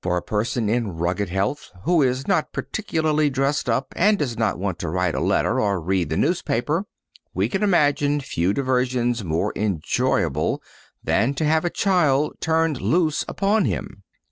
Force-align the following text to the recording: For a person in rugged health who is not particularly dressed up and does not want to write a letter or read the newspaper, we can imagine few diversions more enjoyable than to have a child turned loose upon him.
For 0.00 0.16
a 0.16 0.22
person 0.22 0.68
in 0.68 0.94
rugged 0.98 1.28
health 1.30 1.72
who 1.82 2.02
is 2.02 2.28
not 2.28 2.52
particularly 2.52 3.28
dressed 3.28 3.68
up 3.68 3.92
and 3.96 4.16
does 4.16 4.38
not 4.38 4.56
want 4.56 4.78
to 4.78 4.88
write 4.88 5.16
a 5.16 5.20
letter 5.20 5.58
or 5.58 5.80
read 5.80 6.08
the 6.08 6.16
newspaper, 6.16 6.84
we 7.34 7.48
can 7.48 7.64
imagine 7.64 8.20
few 8.20 8.52
diversions 8.52 9.24
more 9.24 9.52
enjoyable 9.56 10.62
than 11.02 11.34
to 11.34 11.44
have 11.44 11.64
a 11.64 11.68
child 11.68 12.34
turned 12.40 12.80
loose 12.80 13.24
upon 13.26 13.64
him. 13.64 14.04